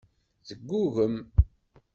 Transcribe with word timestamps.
Teggugem. 0.47 1.15